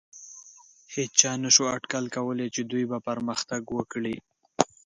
[0.93, 4.15] هېچا نهشو اټکل کولی، چې دوی به پرمختګ وکړي.